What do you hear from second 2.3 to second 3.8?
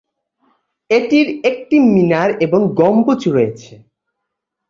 এবং গম্বুজ রয়েছে।